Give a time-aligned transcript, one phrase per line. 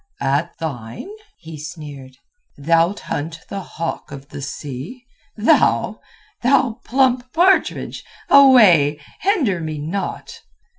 [0.19, 2.17] "'At thine?' he sneered.
[2.57, 5.03] 'Thou'lt hunt the hawk of the sea?
[5.37, 5.99] Thou?
[6.41, 8.03] Thou plump partridge!
[8.27, 8.99] Away!
[9.19, 10.41] Hinder me not!"